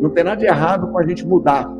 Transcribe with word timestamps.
Não 0.00 0.10
tem 0.10 0.24
nada 0.24 0.36
de 0.36 0.46
errado 0.46 0.88
com 0.88 0.98
a 0.98 1.06
gente 1.06 1.26
mudar, 1.26 1.70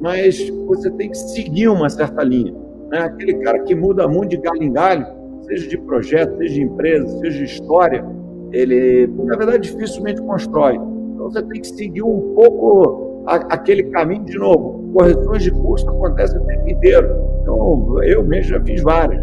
mas 0.00 0.48
você 0.66 0.90
tem 0.92 1.10
que 1.10 1.16
seguir 1.16 1.68
uma 1.68 1.88
certa 1.88 2.22
linha. 2.22 2.54
Né? 2.90 2.98
Aquele 2.98 3.34
cara 3.34 3.58
que 3.60 3.74
muda 3.74 4.06
muito 4.06 4.30
de 4.30 4.36
galho 4.38 4.62
em 4.62 4.72
galho, 4.72 5.06
seja 5.42 5.68
de 5.68 5.78
projeto, 5.78 6.36
seja 6.38 6.54
de 6.54 6.62
empresa, 6.62 7.06
seja 7.18 7.38
de 7.38 7.44
história, 7.44 8.04
ele, 8.52 9.06
na 9.24 9.36
verdade, 9.36 9.70
dificilmente 9.70 10.22
constrói. 10.22 10.74
Então 10.74 11.30
você 11.30 11.42
tem 11.42 11.60
que 11.60 11.66
seguir 11.66 12.02
um 12.02 12.34
pouco 12.34 13.24
a, 13.26 13.36
aquele 13.54 13.84
caminho 13.84 14.24
de 14.24 14.38
novo. 14.38 14.92
Correções 14.92 15.42
de 15.42 15.50
custo 15.50 15.90
acontecem 15.90 16.40
o 16.40 16.44
tempo 16.44 16.68
inteiro. 16.68 17.08
Então, 17.42 18.02
eu 18.04 18.22
mesmo 18.22 18.50
já 18.50 18.60
fiz 18.60 18.82
várias. 18.82 19.22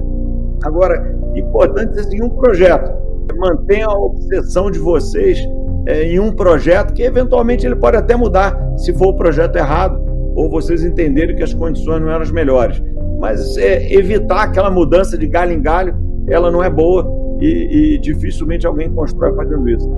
Agora, 0.64 1.16
importante 1.36 1.98
é 1.98 2.04
seguir 2.04 2.24
um 2.24 2.30
projeto. 2.30 2.92
Mantenha 3.38 3.88
a 3.88 3.98
obsessão 3.98 4.70
de 4.70 4.78
vocês 4.78 5.40
é, 5.86 6.04
em 6.04 6.20
um 6.20 6.32
projeto 6.32 6.94
que 6.94 7.04
eventualmente 7.04 7.66
ele 7.66 7.76
pode 7.76 7.98
até 7.98 8.16
mudar 8.16 8.58
se 8.78 8.94
for 8.94 9.10
o 9.10 9.16
projeto 9.16 9.56
errado 9.56 10.02
ou 10.36 10.50
vocês 10.50 10.84
entenderem 10.84 11.36
que 11.36 11.44
as 11.44 11.54
condições 11.54 12.02
não 12.02 12.10
eram 12.10 12.22
as 12.22 12.32
melhores. 12.32 12.82
Mas 13.20 13.58
é, 13.58 13.94
evitar 13.94 14.44
aquela 14.44 14.70
mudança 14.70 15.18
de 15.18 15.28
galho 15.28 15.52
em 15.52 15.62
galho, 15.62 15.94
ela 16.28 16.50
não 16.50 16.64
é 16.64 16.70
boa 16.70 17.06
e, 17.40 17.96
e 17.96 17.98
dificilmente 18.00 18.66
alguém 18.66 18.92
constrói 18.92 19.36
fazendo 19.36 19.70
isso. 19.70 19.90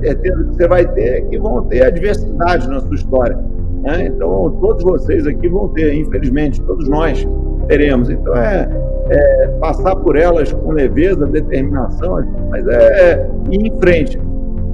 Certeza 0.00 0.44
que 0.44 0.54
você 0.56 0.68
vai 0.68 0.86
ter 0.92 1.26
que 1.28 1.38
vão 1.38 1.64
ter 1.64 1.86
adversidade 1.86 2.68
na 2.68 2.80
sua 2.80 2.94
história. 2.94 3.38
Né? 3.82 4.06
Então, 4.06 4.50
todos 4.60 4.82
vocês 4.82 5.26
aqui 5.26 5.48
vão 5.48 5.68
ter, 5.68 5.94
infelizmente, 5.94 6.60
todos 6.62 6.88
nós 6.88 7.26
teremos. 7.66 8.10
Então, 8.10 8.34
é, 8.36 8.68
é 9.10 9.46
passar 9.60 9.96
por 9.96 10.16
elas 10.16 10.52
com 10.52 10.72
leveza, 10.72 11.26
determinação, 11.26 12.24
mas 12.50 12.66
é 12.66 13.28
ir 13.50 13.66
em 13.66 13.80
frente, 13.80 14.18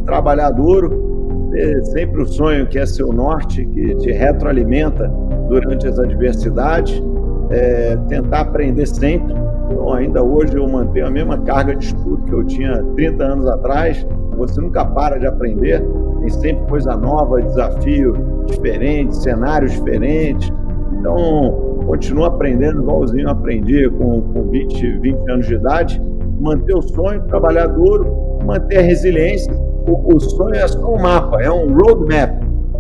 trabalhar 0.07 0.51
duro, 0.51 1.51
ter 1.53 1.83
sempre 1.87 2.23
o 2.23 2.27
sonho 2.27 2.67
que 2.67 2.79
é 2.79 2.87
seu 2.87 3.13
norte, 3.13 3.65
que 3.67 3.95
te 3.97 4.13
retroalimenta 4.13 5.09
durante 5.49 5.87
as 5.87 5.99
adversidades, 5.99 7.03
é, 7.51 7.97
tentar 8.09 8.41
aprender 8.41 8.87
sempre. 8.87 9.35
Então, 9.71 9.93
ainda 9.93 10.23
hoje 10.23 10.57
eu 10.57 10.67
mantenho 10.69 11.07
a 11.07 11.11
mesma 11.11 11.39
carga 11.39 11.75
de 11.75 11.87
estudo 11.87 12.25
que 12.25 12.33
eu 12.33 12.45
tinha 12.45 12.83
30 12.97 13.25
anos 13.25 13.47
atrás. 13.47 14.07
Você 14.37 14.61
nunca 14.61 14.85
para 14.85 15.19
de 15.19 15.27
aprender, 15.27 15.85
tem 16.21 16.29
sempre 16.31 16.67
coisa 16.67 16.97
nova, 16.97 17.43
desafio 17.43 18.15
diferente, 18.47 19.15
cenários 19.17 19.73
diferentes. 19.73 20.51
Então, 20.99 21.80
continua 21.91 22.29
aprendendo 22.29 22.83
igualzinho 22.83 23.25
eu 23.25 23.31
aprendi 23.31 23.91
com, 23.91 24.23
com 24.23 24.49
20, 24.49 24.99
20 24.99 25.31
anos 25.31 25.47
de 25.47 25.55
idade. 25.55 26.01
Manter 26.39 26.75
o 26.75 26.83
sonho, 26.83 27.21
trabalhar 27.23 27.67
duro, 27.67 28.39
manter 28.45 28.79
a 28.79 28.83
resiliência. 28.83 29.53
O, 29.89 30.15
o 30.15 30.21
sonho 30.21 30.55
é 30.55 30.69
só 30.69 30.95
um 30.95 31.03
mapa, 31.03 31.43
é 31.43 31.51
um 31.51 31.75
roadmap 31.75 32.31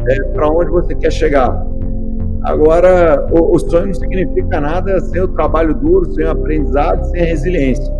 é, 0.08 0.22
para 0.32 0.48
onde 0.48 0.70
você 0.70 0.94
quer 0.94 1.10
chegar. 1.10 1.66
Agora, 2.44 3.26
o, 3.32 3.56
o 3.56 3.58
sonho 3.58 3.86
não 3.86 3.94
significa 3.94 4.60
nada 4.60 5.00
sem 5.00 5.20
o 5.20 5.28
trabalho 5.28 5.74
duro, 5.74 6.06
sem 6.14 6.24
o 6.24 6.30
aprendizado, 6.30 7.04
sem 7.06 7.20
a 7.20 7.24
resiliência. 7.24 7.92